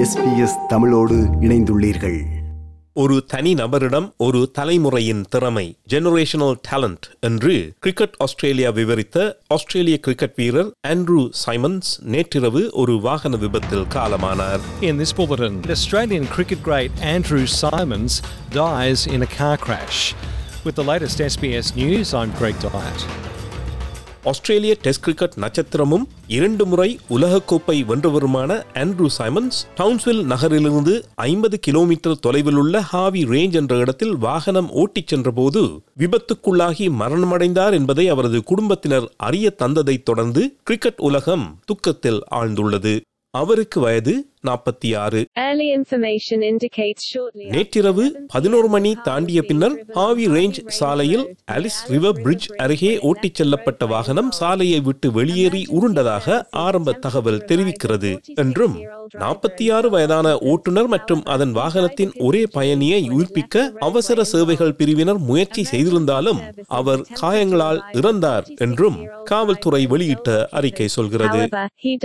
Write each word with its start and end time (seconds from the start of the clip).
SBS 0.00 0.58
தமிழோடு 0.70 1.16
இணைந்துள்ளீர்கள் 1.44 2.20
ஒரு 2.96 3.16
தனி 3.32 3.52
நபரிடம் 3.54 4.06
ஒரு 4.18 4.40
தலைமுறையின் 4.58 5.22
திறமை 5.28 5.64
ஜெனரேஷனல் 5.92 6.56
டேலண்ட் 6.68 7.06
என்று 7.20 7.52
கிரிக்கெட் 7.78 8.16
ஆஸ்திரேலியா 8.18 8.70
விவரித்த 8.70 9.18
ஆஸ்திரேலிய 9.48 9.98
கிரிக்கெட் 9.98 10.36
வீரர் 10.36 10.70
ஆண்ட்ரூ 10.88 11.20
சைமன்ஸ் 11.42 11.90
நேற்றிரவு 12.14 12.62
ஒரு 12.82 12.96
வாகன 13.00 13.40
விபத்தில் 13.44 13.86
காலமானார் 13.94 14.64
In 14.82 14.98
this 14.98 15.12
bulletin, 15.12 15.56
Australian 15.70 16.26
cricket 16.26 16.62
great 16.62 16.92
Andrew 17.14 17.44
Simons 17.56 18.14
dies 18.52 19.02
in 19.08 19.22
a 19.22 19.32
car 19.38 19.56
crash. 19.58 20.00
With 20.64 20.74
the 20.74 20.84
latest 20.84 21.20
SBS 21.30 21.70
news, 21.76 22.08
I'm 22.14 22.32
Greg 22.32 22.58
Dyatt. 22.60 23.29
ஆஸ்திரேலிய 24.24 24.76
டெஸ்ட் 24.82 25.00
கிரிக்கெட் 25.00 25.32
நட்சத்திரமும் 25.36 26.04
இரண்டு 26.26 26.66
முறை 26.66 26.98
உலகக்கோப்பை 27.10 27.84
வென்றவருமான 27.84 28.62
ஆண்ட்ரூ 28.74 29.06
சைமன்ஸ் 29.18 29.58
டவுன்ஸ்வில் 29.76 30.22
நகரிலிருந்து 30.24 31.02
ஐம்பது 31.14 31.60
கிலோமீட்டர் 31.60 32.18
தொலைவில் 32.18 32.54
உள்ள 32.54 32.80
ஹாவி 32.80 33.24
ரேஞ்ச் 33.24 33.52
என்ற 33.52 33.76
இடத்தில் 33.76 34.16
வாகனம் 34.16 34.70
ஓட்டிச் 34.70 35.06
சென்றபோது 35.06 35.82
விபத்துக்குள்ளாகி 35.98 36.88
மரணமடைந்தார் 37.00 37.72
என்பதை 37.72 38.08
அவரது 38.08 38.42
குடும்பத்தினர் 38.42 39.12
அறிய 39.16 39.54
தந்ததைத் 39.58 40.02
தொடர்ந்து 40.02 40.56
கிரிக்கெட் 40.62 41.00
உலகம் 41.00 41.58
துக்கத்தில் 41.64 42.22
ஆழ்ந்துள்ளது. 42.30 43.00
அவருக்கு 43.30 43.80
வயது 43.80 44.29
நாற்பத்தி 44.46 44.96
ஆறு. 44.96 45.26
Early 45.38 45.76
information 45.76 46.38
indicates 46.52 47.02
shortly 47.14 47.46
நேற்றிரவு 47.54 48.04
பதினோரு 48.28 48.68
மணி 48.68 48.96
தாண்டிய 49.02 49.42
பின்னர் 49.42 49.84
ஹாவி 49.92 50.26
ரேஞ்ச் 50.26 50.58
சாலையில் 50.66 51.36
அலிஸ் 51.52 51.80
ரிவர் 51.88 52.20
பிரிட்ஜ் 52.22 52.46
அருகே 52.56 52.98
ஓட்டிச் 53.00 53.42
செல்லப்பட்ட 53.42 53.86
வாகனம் 53.88 54.30
சாலையை 54.30 54.80
விட்டு 54.80 55.12
வெளியேறி 55.12 55.66
உருண்டதாக 55.68 56.46
ஆரம்ப 56.50 56.92
தகவல் 56.92 57.44
தெரிவிக்கிறது. 57.48 58.22
என்றும் 58.34 58.78
நாற்பத்தி 59.18 59.72
ஆறு 59.72 59.90
வயதான 59.90 60.38
ஓட்டுநர் 60.38 60.86
மற்றும் 60.86 61.22
அதன் 61.24 61.54
வாகனத்தின் 61.54 62.12
ஒரே 62.18 62.42
பயணியை 62.54 63.00
உயிர்ப்பிக்க 63.10 63.70
அவசர 63.78 64.24
சேவைகள் 64.24 64.74
பிரிவினர் 64.74 65.18
முயற்சி 65.18 65.64
செய்திருந்தாலும் 65.64 66.40
அவர் 66.66 67.06
காயங்களால் 67.22 67.82
இறந்தார் 67.92 68.56
என்றும் 68.56 68.98
காவல்துறை 69.24 69.86
வெளியிட்ட 69.86 70.46
அறிக்கை 70.50 70.88
சொல்கிறது. 70.88 71.38
However, 71.38 71.66
he 71.84 71.98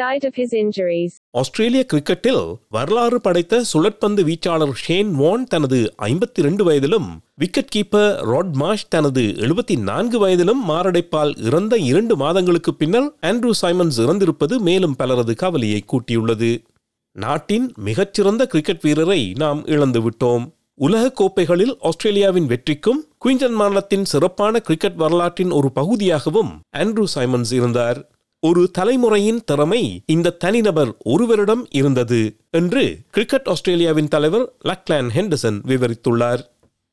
died 2.25 2.33
கிரிக்கெட்டில் 2.33 2.55
வரலாறு 2.69 3.21
படைத்த 3.21 3.63
சுழற்பந்து 3.73 4.23
வீச்சாளர் 4.23 4.71
ஷேன் 4.73 5.11
வான் 5.15 5.43
தனது 5.43 5.93
ஐம்பத்தி 6.01 6.41
ரெண்டு 6.41 6.71
வயதிலும் 6.71 7.05
விக்கெட் 7.35 7.69
கீப்பர் 7.75 8.15
ராட் 8.15 8.55
மாஷ் 8.59 8.87
தனது 8.89 9.21
எழுபத்தி 9.21 9.79
நான்கு 9.79 10.27
வயதிலும் 10.27 10.69
மாரடைப்பால் 10.69 11.41
இறந்த 11.45 11.77
இரண்டு 11.77 12.15
மாதங்களுக்கு 12.15 12.73
பின்னர் 12.73 13.13
ஆண்ட்ரூ 13.21 13.51
சைமன்ஸ் 13.61 14.01
இறந்திருப்பது 14.01 14.57
மேலும் 14.57 14.95
பலரது 14.95 15.35
கவலையை 15.35 15.83
கூட்டியுள்ளது. 15.91 16.63
நாட்டின் 17.11 17.73
மிகச்சிறந்த 17.77 18.47
கிரிக்கெட் 18.47 18.81
வீரரை 18.81 19.33
நாம் 19.37 19.65
இழந்துவிட்டோம் 19.65 20.53
உலகக் 20.73 20.73
உலக 20.77 21.11
கோப்பைகளில் 21.11 21.77
ஆஸ்திரேலியாவின் 21.79 22.47
வெற்றிக்கும் 22.47 22.99
குயின்சன் 23.25 23.53
மாநிலத்தின் 23.53 24.05
சிறப்பான 24.05 24.59
கிரிக்கெட் 24.59 24.95
வரலாற்றின் 24.95 25.51
ஒரு 25.51 25.71
பகுதியாகவும் 25.71 26.61
ஆண்ட்ரூ 26.77 27.03
சைமன்ஸ் 27.15 27.53
இருந்தார். 27.53 28.14
ஒரு 28.47 28.63
தலைமுறையின் 28.77 29.39
திறமை 29.45 29.81
இந்த 30.05 30.33
தனிநபர் 30.43 30.89
ஒருவரிடம் 31.03 31.61
இருந்தது 31.71 32.19
என்று 32.51 32.83
கிரிக்கெட் 33.09 33.47
ஆஸ்திரேலியாவின் 33.53 34.09
தலைவர் 34.15 34.45
லக்லான் 34.69 35.09
ஹெண்டர்சன் 35.15 35.57
விவரித்துள்ளார். 35.71 36.41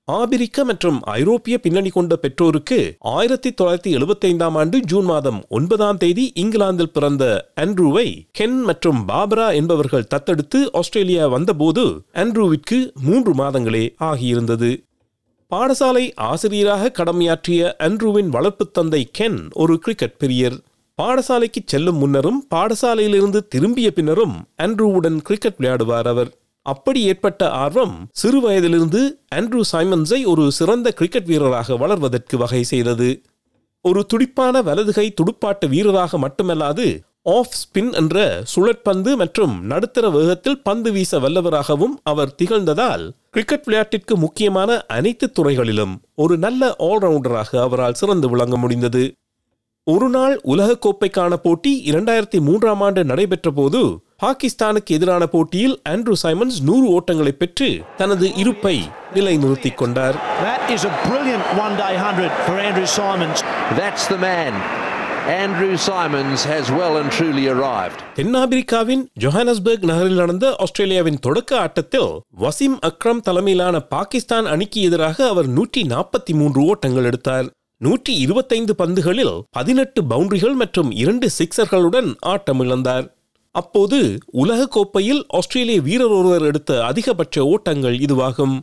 ஆபிரிக்க 0.08 0.64
மற்றும் 0.64 0.98
ஐரோப்பிய 1.14 1.56
பின்னணி 1.58 1.91
கொண்ட 1.97 2.17
பெற்றோருக்கு 2.17 2.78
ஆயிரத்தி 2.98 3.50
தொள்ளாயிரத்தி 3.50 3.91
எழுபத்தைந்தாம் 3.98 4.56
ஆண்டு 4.62 4.78
ஜூன் 4.84 5.05
மாதம் 5.05 5.41
ஒன்பதாம் 5.48 6.00
தேதி 6.05 6.25
இங்கிலாந்தில் 6.34 6.95
பிறந்த 6.97 7.25
ஆண்ட்ரூவை 7.61 8.06
கென் 8.33 8.58
மற்றும் 8.61 9.03
பாபரா 9.08 9.48
என்பவர்கள் 9.61 10.11
தத்தெடுத்து 10.14 10.62
ஆஸ்திரேலியா 10.73 11.28
வந்தபோது 11.28 11.84
ஆண்ட்ரூவிற்கு 12.14 12.80
மூன்று 13.06 13.34
மாதங்களே 13.34 13.85
ஆகியிருந்தது. 14.11 14.73
பாடசாலை 15.51 16.05
ஆசிரியராக 16.27 16.92
கடமையாற்றிய 16.98 17.73
ஆண்ட்ரூவின் 17.86 18.30
வளர்ப்பு 18.36 18.67
தந்தை 18.70 19.08
கென் 19.12 19.41
ஒரு 19.52 19.74
கிரிக்கெட் 19.79 20.20
பிரியர். 20.20 20.58
பாடசாலைக்கு 21.02 21.61
செல்லும் 21.73 22.01
முன்னரும் 22.02 22.40
பாடசாலையிலிருந்து 22.55 23.40
திரும்பிய 23.52 23.89
பின்னரும் 23.92 24.35
ஆண்ட்ரூவுடன் 24.64 25.18
கிரிக்கெட் 25.29 25.58
விளையாடுவார் 25.58 26.08
அவர். 26.13 26.30
அப்படி 26.67 27.01
ஏற்பட்ட 27.11 27.42
ஆர்வம் 27.63 27.95
சிறு 28.20 28.40
வயதிலிருந்து 28.40 29.01
ஆண்ட்ரூ 29.35 29.62
சைமன்ஸை 29.73 30.20
ஒரு 30.33 30.45
சிறந்த 30.58 30.89
கிரிக்கெட் 30.98 31.30
வீரராக 31.30 31.77
வளர்வதற்கு 31.83 32.36
வகை 32.42 32.62
செய்தது. 32.73 33.08
ஒரு 33.85 34.01
துடிப்பான 34.11 34.62
வலதுகை 34.68 35.07
துடுப்பாட்ட 35.20 35.68
வீரராக 35.73 36.18
மட்டுமல்லாது 36.24 36.86
ஆஃப் 37.36 37.57
ஸ்பின் 37.61 37.91
என்ற 38.01 38.17
சுழற்பந்து 38.52 39.11
மற்றும் 39.23 39.55
நடுத்தர 39.73 40.07
வேகத்தில் 40.11 40.62
பந்து 40.62 40.92
வீச 40.92 41.18
வல்லவராகவும் 41.24 41.96
அவர் 42.12 42.35
திகழ்ந்ததால் 42.42 43.05
கிரிக்கெட் 43.30 43.67
விளையாட்டிற்கு 43.67 44.17
முக்கியமான 44.17 44.79
அனைத்து 44.96 45.27
துறைகளிலும் 45.33 45.95
ஒரு 46.14 46.36
நல்ல 46.39 46.70
ஆல்ரவுண்டராக 46.89 47.61
அவரால் 47.67 47.98
சிறந்து 48.01 48.29
விளங்க 48.29 48.57
முடிந்தது. 48.57 49.05
ஒரு 49.86 50.08
நாள் 50.08 50.34
உலகக்கோப்பைக்கான 50.44 51.34
போட்டி 51.42 51.70
இரண்டாயிரத்தி 51.90 52.38
மூன்றாம் 52.38 52.80
ஆண்டு 52.80 53.00
நடைபெற்ற 53.04 53.48
போது 53.50 53.78
பாகிஸ்தானுக்கு 54.18 54.90
எதிரான 54.90 55.24
போட்டியில் 55.26 55.74
ஆண்ட்ரூ 55.90 56.14
சைமன்ஸ் 56.20 56.58
நூறு 56.62 56.86
ஓட்டங்களை 56.92 57.32
பெற்று 57.36 57.68
தனது 57.96 58.26
இருப்பை 58.36 58.74
நிலைநிறுத்திக் 59.14 59.80
கொண்டார் 59.80 60.16
That 60.42 60.62
is 60.74 60.82
a 60.84 60.94
brilliant 61.02 61.48
one 61.58 61.74
day 61.76 61.90
100 61.96 62.28
for 62.44 62.54
Andrew 62.60 62.88
Simons. 62.92 63.40
That's 63.76 64.04
the 64.06 64.18
man. 64.20 64.52
Andrew 65.36 65.72
Simons 65.80 66.44
has 66.44 66.70
well 66.72 66.94
and 67.00 67.10
truly 67.12 67.46
arrived. 67.48 67.98
தென்னாப்பிரிக்காவின் 68.16 69.02
ஜொஹானஸ்பர்க் 69.20 69.88
நகரில் 69.90 70.20
நடந்த 70.22 70.48
ஆஸ்திரேலியாவின் 70.64 71.20
தொடக்க 71.20 71.58
ஆட்டத்தில் 71.60 72.10
வசிம் 72.40 72.76
அக்ரம் 72.88 73.22
தலைமையிலான 73.22 73.80
பாகிஸ்தான் 73.90 74.48
அணிக்கு 74.48 74.80
எதிராக 74.82 75.26
அவர் 75.28 75.50
நூற்றி 75.52 75.82
நாற்பத்தி 75.90 76.34
மூன்று 76.34 76.62
ஓட்டங்கள் 76.66 77.08
எடுத்தார் 77.10 77.48
நூற்றி 77.84 78.12
இருபத்தைந்து 78.14 78.72
பந்துகளில் 78.74 79.36
பதினெட்டு 79.50 80.00
பவுண்டரிகள் 80.02 80.54
மற்றும் 80.54 80.90
இரண்டு 81.02 81.28
சிக்சர்களுடன் 81.38 82.10
ஆட்டமிழந்தார். 82.32 83.06
அப்போது 83.54 83.98
உலக 84.42 84.66
கோப்பையில் 84.66 85.22
ஆஸ்திரேலிய 85.28 85.80
வீரர் 85.80 86.14
ஒருவர் 86.18 86.42
எடுத்த 86.42 86.70
அதிகபட்ச 86.84 87.44
ஓட்டங்கள் 87.44 87.96
இதுவாகும். 88.06 88.54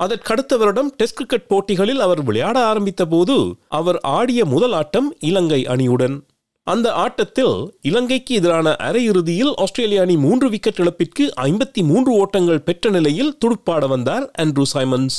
அதற்கடுத்த 0.00 0.56
வருடம் 0.58 0.90
டெஸ்ட் 0.96 1.14
கிரிக்கெட் 1.14 1.46
போட்டிகளில் 1.46 2.00
அவர் 2.00 2.22
விளையாட 2.22 2.58
ஆரம்பித்த 2.64 3.06
போது 3.06 3.36
அவர் 3.68 4.00
ஆடிய 4.16 4.44
முதல் 4.44 4.72
ஆட்டம் 4.72 5.08
இலங்கை 5.30 5.60
அணியுடன். 5.66 6.18
அந்த 6.66 6.88
ஆட்டத்தில் 7.04 7.56
இலங்கைக்கு 7.80 8.34
எதிரான 8.34 8.76
அரையிறுதியில் 8.88 9.54
ஆஸ்திரேலிய 9.56 10.00
அணி 10.00 10.16
மூன்று 10.16 10.48
விக்கெட் 10.50 10.80
இழப்பிற்கு 10.82 11.26
ஐம்பத்தி 11.40 11.82
மூன்று 11.90 12.12
ஓட்டங்கள் 12.12 12.66
பெற்ற 12.68 12.90
நிலையில் 12.90 13.36
துடுப்பாட 13.44 13.86
வந்தார் 13.88 14.26
ஆண்ட்ரூ 14.38 14.66
சைமன்ஸ். 14.74 15.18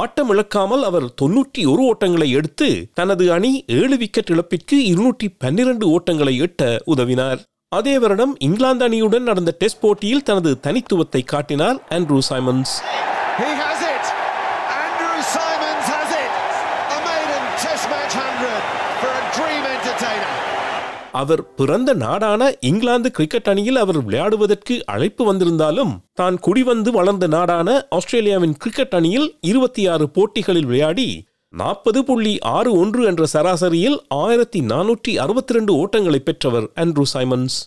ஆட்டம் 0.00 0.30
இழக்காமல் 0.32 0.84
அவர் 0.88 1.06
தொன்னூற்றி 1.22 1.62
ஒரு 1.72 1.82
ஓட்டங்களை 1.90 2.28
எடுத்து 2.38 2.68
தனது 3.00 3.24
அணி 3.36 3.52
ஏழு 3.78 3.96
விக்கெட் 4.02 4.32
இழப்பிற்கு 4.34 4.76
இருநூற்றி 4.90 5.28
பன்னிரண்டு 5.42 5.86
ஓட்டங்களை 5.94 6.34
எட்ட 6.46 6.62
உதவினார். 6.92 7.40
அதே 7.78 7.94
வருடம் 8.04 8.34
இங்கிலாந்து 8.46 8.86
அணியுடன் 8.88 9.28
நடந்த 9.30 9.54
டெஸ்ட் 9.62 9.82
போட்டியில் 9.84 10.26
தனது 10.30 10.52
தனித்துவத்தை 10.66 11.22
காட்டினார் 11.34 11.80
ஆண்ட்ரூ 11.96 12.20
சைமன்ஸ். 12.30 12.74
அவர் 21.14 21.54
பிறந்த 21.54 21.94
நாடான 21.94 22.54
இங்கிலாந்து 22.60 23.10
கிரிக்கெட் 23.10 23.48
அணியில் 23.48 23.76
அவர் 23.76 23.98
விளையாடுவதற்கு 24.04 24.74
அழைப்பு 24.84 25.24
வந்திருந்தாலும் 25.24 25.92
தான் 26.14 26.36
குடிவந்து 26.36 26.90
வளர்ந்த 26.90 27.26
நாடான 27.26 27.86
ஆஸ்திரேலியாவின் 27.88 28.56
கிரிக்கெட் 28.56 28.94
அணியில் 28.94 29.28
இருபத்தி 29.40 29.88
ஆறு 29.88 30.08
போட்டிகளில் 30.08 30.64
விளையாடி 30.64 31.26
நாற்பது 31.52 32.04
புள்ளி 32.04 32.38
ஆறு 32.38 32.72
ஒன்று 32.72 33.04
என்ற 33.04 33.24
சராசரியில் 33.32 33.98
ஆயிரத்தி 34.08 34.60
நானூற்றி 34.60 35.12
அறுபத்தி 35.16 35.54
ரெண்டு 35.54 35.72
ஓட்டங்களை 35.74 36.20
பெற்றவர் 36.22 36.66
ஆண்ட்ரூ 36.74 37.04
சைமன்ஸ். 37.14 37.58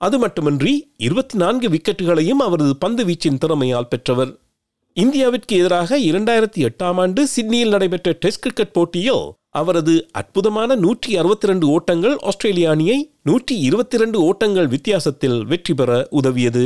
அது 0.00 0.18
மட்டுமின்றி 0.18 0.72
இருபத்தி 0.96 1.38
நான்கு 1.38 1.68
விக்கெட்டுகளையும் 1.68 2.42
அவரது 2.46 2.76
பந்து 2.76 3.04
வீச்சின் 3.04 3.40
திறமையால் 3.44 3.88
பெற்றவர். 3.88 4.32
இந்தியாவிற்கு 4.96 5.54
எதிராக 5.60 5.98
இரண்டாயிரத்தி 5.98 6.60
எட்டாம் 6.68 7.00
ஆண்டு 7.00 7.22
சிட்னியில் 7.26 7.68
நடைபெற்ற 7.68 8.12
டெஸ்ட் 8.12 8.40
கிரிக்கெட் 8.40 8.72
போட்டியில் 8.72 9.24
அவரது 9.54 10.08
அற்புதமான 10.10 10.74
நூற்றி 10.74 11.16
அறுபத்தி 11.16 11.46
ரெண்டு 11.46 11.66
ஓட்டங்கள் 11.68 12.16
ஆஸ்திரேலிய 12.18 12.70
அணியை 12.70 13.12
நூற்றி 13.22 13.58
இருபத்தி 13.58 13.96
ரெண்டு 13.96 14.18
ஓட்டங்கள் 14.20 14.66
வித்தியாசத்தில் 14.66 15.44
வெற்றி 15.44 15.74
பெற 15.74 16.08
உதவியது. 16.10 16.64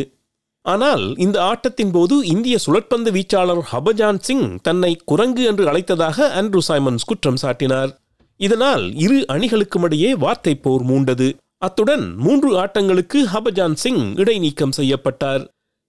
ஆனால் 0.63 1.17
இந்த 1.17 1.43
ஆட்டத்தின் 1.43 1.91
போது 1.91 2.27
இந்திய 2.27 2.59
சுழற்பந்து 2.67 3.11
வீச்சாளர் 3.11 3.63
ஹபஜான் 3.71 4.21
சிங் 4.21 4.59
தன்னை 4.63 5.01
குரங்கு 5.05 5.45
என்று 5.45 5.65
அழைத்ததாக 5.67 6.29
ஆண்ட்ரூ 6.41 6.63
சைமன்ஸ் 6.69 7.07
குற்றம் 7.07 7.41
சாட்டினார். 7.43 7.91
இதனால் 8.37 8.95
இரு 8.95 9.25
அணிகளுக்கும் 9.29 9.83
இடையே 9.83 10.15
வார்த்தை 10.15 10.55
போர் 10.55 10.85
மூண்டது. 10.85 11.29
அத்துடன் 11.59 12.15
மூன்று 12.17 12.51
ஆட்டங்களுக்கு 12.59 13.19
ஹபஜான் 13.25 13.73
சிங் 13.73 14.05
இடைநீக்கம் 14.15 14.77
செய்யப்பட்டார். 14.77 15.45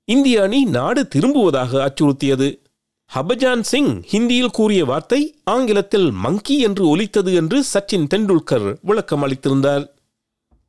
இந்திய 0.05 0.41
அணி 0.41 0.63
நாடு 0.63 1.07
திரும்புவதாக 1.07 1.71
அச்சுறுத்தியது. 1.87 2.49
ஹபஜான் 3.15 3.61
சிங் 3.61 4.03
ஹிந்தியில் 4.11 4.51
கூறிய 4.51 4.85
வார்த்தை 4.85 5.35
ஆங்கிலத்தில் 5.43 6.11
மங்கி 6.11 6.59
என்று 6.59 6.87
ஒலித்தது 6.87 7.33
என்று 7.33 7.63
சச்சின் 7.73 8.07
தெண்டுல்கர் 8.15 8.75
விளக்கம் 8.81 9.23
அளித்திருந்தார். 9.27 9.89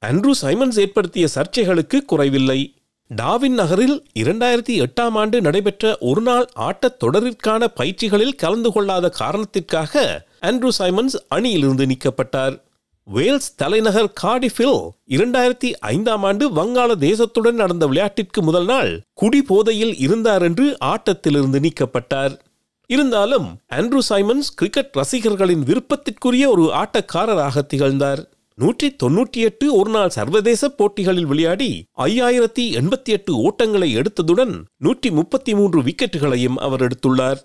ஆண்ட்ரூ 0.06 0.30
சைமன்ஸ் 0.42 0.78
ஏற்படுத்திய 0.78 1.28
சர்ச்சைகளுக்கு 1.34 2.00
குறைவில்லை. 2.00 2.74
டாவின் 3.16 3.54
நகரில் 3.54 4.06
இரண்டாயிரத்தி 4.14 4.84
எட்டாம் 4.86 5.12
ஆண்டு 5.12 5.40
நடைபெற்ற 5.40 5.96
ஒருநாள் 6.00 6.48
ஆட்டத் 6.56 6.98
தொடரிற்கான 7.04 7.64
பயிற்சிகளில் 7.74 8.34
கலந்து 8.34 8.72
கொள்ளாத 8.72 9.08
காரணத்திற்காக 9.08 10.24
ஆண்ட்ரூ 10.42 10.68
சைமன்ஸ் 10.78 11.16
அணியிலிருந்து 11.28 11.86
நீக்கப்பட்டார். 11.86 12.60
வேல்ஸ் 13.04 13.54
தலைநகர் 13.54 14.12
கார்டிஃபில் 14.22 14.88
இரண்டாயிரத்தி 15.08 15.72
ஐந்தாம் 15.72 16.22
ஆண்டு 16.22 16.50
வங்காள 16.50 16.94
தேசத்துடன் 16.94 17.52
நடந்த 17.52 17.86
விளையாட்டிற்கு 17.86 18.42
முதல் 18.42 18.64
நாள் 18.64 19.02
குடி 19.14 19.42
போதையில் 19.42 19.96
இருந்தார் 19.96 20.42
என்று 20.42 20.76
ஆட்டத்திலிருந்து 20.84 21.68
நீக்கப்பட்டார். 21.68 22.38
இருந்தாலும் 22.86 23.58
ஆண்ட்ரூ 23.74 23.98
சைமன்ஸ் 24.08 24.54
கிரிக்கெட் 24.54 24.90
ரசிகர்களின் 24.92 25.62
விருப்பத்திற்குரிய 25.62 26.48
ஒரு 26.48 26.62
ஆட்டக்காரராக 26.62 27.66
திகழ்ந்தார். 27.66 28.28
நூற்றி 28.54 28.96
தொன்னூற்றி 29.02 29.36
எட்டு 29.36 29.74
ஒருநாள் 29.74 30.08
சர்வதேச 30.08 30.68
போட்டிகளில் 30.68 31.26
விளையாடி 31.26 31.84
ஐயாயிரத்தி 31.98 32.60
எண்பத்தி 32.60 33.04
எட்டு 33.04 33.36
ஓட்டங்களை 33.36 33.96
எடுத்ததுடன் 33.96 34.64
நூற்றி 34.76 35.10
முப்பத்தி 35.10 35.54
மூன்று 35.54 35.82
விக்கெட்டுகளையும் 35.82 36.54
அவர் 36.54 36.82
எடுத்துள்ளார். 36.82 37.36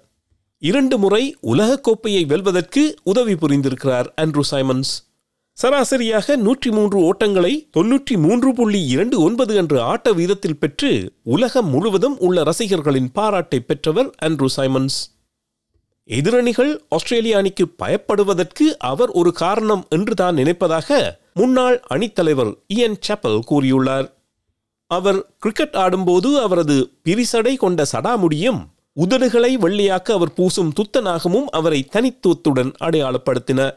இரண்டு 0.58 0.98
முறை 0.98 1.36
உலகக் 1.42 1.84
கோப்பையை 1.84 2.26
வெல்வதற்கு 2.26 2.96
உதவி 3.04 3.34
புரிந்திருக்கிறார் 3.34 4.06
ஆண்ட்ரூ 4.22 4.42
சைமன்ஸ். 4.52 5.09
சராசரியாக 5.62 6.36
நூற்றி 6.36 6.70
மூன்று 6.72 6.98
ஓட்டங்களை 7.08 7.54
தொன்னூற்றி 7.78 8.16
மூன்று 8.18 8.54
புள்ளி 8.54 8.82
இரண்டு 8.88 9.22
ஒன்பது 9.22 9.56
என்ற 9.56 9.82
ஆட்ட 9.84 10.12
வீதத்தில் 10.14 10.60
பெற்று 10.60 10.92
உலகம் 11.24 11.70
முழுவதும் 11.70 12.16
உள்ள 12.18 12.44
ரசிகர்களின் 12.44 13.10
பாராட்டை 13.12 13.60
பெற்றவர் 13.60 14.10
ஆண்ட்ரூ 14.26 14.50
சைமன்ஸ். 14.58 14.98
எதிரணிகள் 16.10 16.72
ஆஸ்திரேலிய 16.90 17.38
அணிக்கு 17.38 17.66
பயப்படுவதற்கு 17.82 18.68
அவர் 18.78 19.10
ஒரு 19.10 19.34
காரணம் 19.34 19.84
என்று 19.90 20.16
தான் 20.16 20.36
நினைப்பதாக 20.36 21.00
முன்னாள் 21.34 21.78
அணித்தலைவர் 21.90 22.54
இயன் 22.68 22.98
சாப்பல் 23.08 23.40
கூறியுள்ளார். 23.50 24.08
அவர் 24.88 25.20
கிரிக்கெட் 25.40 25.76
ஆடும்போது 25.76 26.32
அவரது 26.42 26.80
பிரிசடை 27.04 27.56
கொண்ட 27.58 27.86
சடாமுடியும் 27.92 28.62
உதடுகளை 28.98 29.52
வெள்ளியாக்க 29.58 30.12
அவர் 30.12 30.36
பூசும் 30.38 30.74
துத்தநாகமும் 30.80 31.52
அவரை 31.52 31.84
தனித்துவத்துடன் 31.84 32.74
அடையாளப்படுத்தின. 32.80 33.70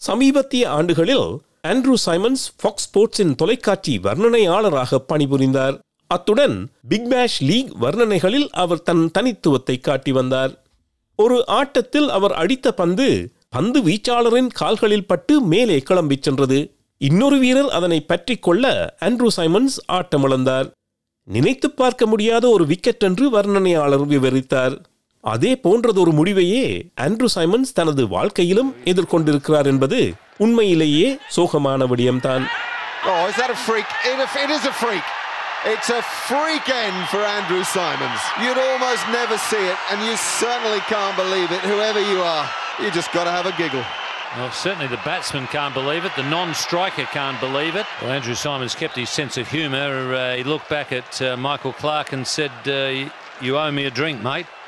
சமீபத்திய 0.00 0.64
ஆண்டுகளில் 0.70 1.26
ஆண்ட்ரூ 1.68 1.94
சைமன்ஸ் 2.06 2.44
ஃபாக்ஸ் 2.60 2.86
ஸ்போர்ட்ஸின் 2.86 3.34
தொலைக்காட்சி 3.34 3.94
வர்ணனையாளராக 3.98 5.00
பணிபுரிந்தார். 5.08 5.74
அத்துடன் 6.06 6.56
பிக் 6.88 7.08
பேஷ் 7.08 7.42
லீக் 7.42 7.72
வர்ணனைகளில் 7.80 8.48
அவர் 8.62 8.82
தன் 8.82 9.10
தனித்துவத்தை 9.18 9.76
காட்டி 9.80 10.12
வந்தார். 10.12 10.52
ஒரு 11.16 11.46
ஆட்டத்தில் 11.46 12.08
அவர் 12.08 12.32
அடித்த 12.32 12.72
பந்து 12.72 13.08
பந்து 13.48 13.78
வீச்சாளரின் 13.80 14.50
கால்களில் 14.52 15.06
பட்டு 15.06 15.40
மேலே 15.40 15.82
கிளம்பிச் 15.90 16.22
சென்றது. 16.22 16.58
இன்னொரு 17.00 17.38
வீரர் 17.38 17.70
அதனை 17.70 18.00
பற்றி 18.00 18.36
கொள்ள 18.36 18.64
ஆண்ட்ரூ 19.00 19.28
சைமன்ஸ் 19.36 19.76
ஆட்டமிழந்தார். 19.92 20.68
நினைத்து 21.28 21.70
பார்க்க 21.70 22.06
முடியாத 22.06 22.44
ஒரு 22.48 22.64
விக்கெட் 22.66 23.04
என்று 23.08 23.26
வர்ணனையாளர் 23.30 24.06
விவரித்தார். 24.06 24.74
அதே 25.23 25.51
போன்றதொரு 25.65 26.11
முடிவையே 26.19 26.65
ஆண்ட்ரூ 27.05 27.27
சைமன்ஸ் 27.35 27.73
தனது 27.73 28.03
வாழ்க்கையிலும் 28.07 28.71
எதிர்கொண்டிருக்கிறார் 28.91 29.69
என்பது 29.73 29.99
உண்மையிலேயே 30.45 31.09
சோகமான 31.37 31.85
விடயம்தான் 31.93 32.45
Oh, 33.07 33.23
is 33.29 33.35
that 33.35 33.51
a 33.55 33.59
freak? 33.67 33.89
It, 34.11 34.17
it 34.43 34.49
is 34.49 34.63
a 34.65 34.73
freak. 34.73 35.03
It's 35.73 35.89
a 35.89 36.01
freak 36.29 36.67
end 36.69 36.99
for 37.11 37.19
Andrew 37.37 37.63
Simons. 37.73 38.21
You'd 38.43 38.57
almost 38.57 39.03
never 39.09 39.37
see 39.49 39.63
it, 39.73 39.77
and 39.91 39.99
you 40.07 40.15
certainly 40.39 40.79
can't 40.93 41.15
believe 41.15 41.49
it, 41.51 41.61
whoever 41.71 42.01
you 42.11 42.19
are. 42.21 42.45
You 42.81 42.89
just 42.91 43.11
got 43.17 43.25
to 43.25 43.33
have 43.37 43.45
a 43.45 43.55
giggle. 43.61 43.85
Well, 44.37 44.51
certainly 44.51 44.87
the 44.87 45.01
batsman 45.05 45.45
can't 45.47 45.73
believe 45.73 46.03
it. 46.03 46.13
The 46.15 46.27
non-striker 46.29 47.05
can't 47.17 47.39
believe 47.39 47.75
it. 47.75 47.85
Well, 48.01 48.11
Andrew 48.11 48.35
Simons 48.35 48.75
kept 48.75 48.95
his 48.97 49.09
sense 49.09 49.37
of 49.37 49.47
humour. 49.47 49.91
Uh, 50.13 50.35
he 50.35 50.43
looked 50.43 50.69
back 50.69 50.91
at 50.91 51.21
uh, 51.21 51.37
Michael 51.37 51.73
Clark 51.73 52.11
and 52.17 52.25
said, 52.37 52.51
uh, 52.67 53.09
"You 53.39 53.57
owe 53.57 53.71
me 53.71 53.85
a 53.85 53.93
drink, 54.01 54.17
mate." 54.23 54.49